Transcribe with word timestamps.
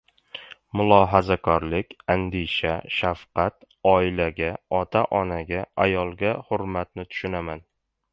mulohazakorlik, 0.79 1.91
andisha, 2.13 2.71
shafqat, 2.99 3.67
oilaga, 3.91 4.49
ota-onaga, 4.79 5.61
ayolga 5.85 6.33
hurmatni 6.49 7.07
tushunaman. 7.13 7.63